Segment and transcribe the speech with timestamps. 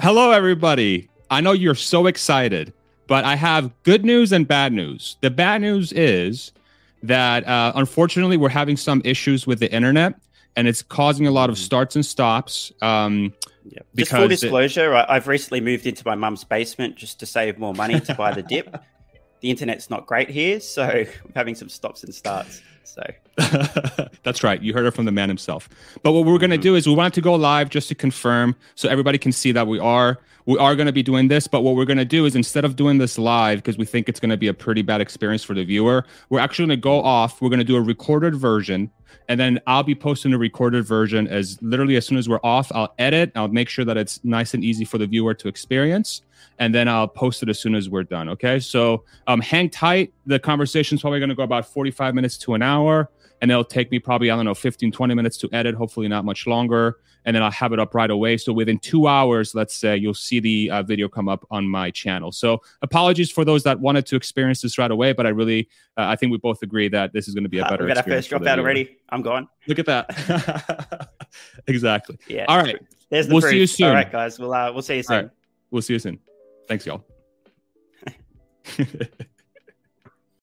[0.00, 1.08] Hello, everybody.
[1.28, 2.72] I know you're so excited,
[3.08, 5.16] but I have good news and bad news.
[5.22, 6.52] The bad news is
[7.02, 10.14] that uh, unfortunately we're having some issues with the internet,
[10.54, 12.72] and it's causing a lot of starts and stops.
[12.80, 13.34] Um,
[13.64, 13.80] yeah.
[13.96, 17.74] Just full disclosure, it, I've recently moved into my mum's basement just to save more
[17.74, 18.80] money to buy the dip.
[19.40, 22.62] the internet's not great here, so I'm having some stops and starts.
[22.84, 23.02] So
[24.22, 24.60] that's right.
[24.62, 25.68] You heard it from the man himself.
[26.02, 26.62] But what we're going to mm-hmm.
[26.62, 29.66] do is we want to go live just to confirm so everybody can see that
[29.66, 32.24] we are we are going to be doing this, but what we're going to do
[32.24, 34.80] is instead of doing this live because we think it's going to be a pretty
[34.80, 37.42] bad experience for the viewer, we're actually going to go off.
[37.42, 38.90] We're going to do a recorded version
[39.28, 42.70] and then I'll be posting a recorded version as literally as soon as we're off,
[42.74, 46.22] I'll edit, I'll make sure that it's nice and easy for the viewer to experience
[46.58, 48.28] and then I'll post it as soon as we're done.
[48.30, 48.58] Okay.
[48.58, 50.12] So um, hang tight.
[50.26, 53.10] The conversation is probably going to go about 45 minutes to an hour,
[53.40, 56.24] and it'll take me probably, I don't know, 15, 20 minutes to edit, hopefully not
[56.24, 56.98] much longer.
[57.24, 58.36] And then I'll have it up right away.
[58.36, 61.90] So within two hours, let's say, you'll see the uh, video come up on my
[61.90, 62.32] channel.
[62.32, 66.06] So apologies for those that wanted to experience this right away, but I really, uh,
[66.06, 67.84] I think we both agree that this is going to be a better.
[67.84, 68.96] Uh, we got our first drop out already.
[69.10, 71.10] I'm going Look at that.
[71.66, 72.18] exactly.
[72.26, 72.46] Yeah.
[72.48, 72.78] All right.
[73.10, 73.52] There's the we'll proof.
[73.52, 73.88] see you soon.
[73.88, 74.38] All right, guys.
[74.38, 75.30] We'll uh, we'll see you soon.
[75.70, 76.18] We'll see you soon.
[76.66, 77.04] Thanks, y'all.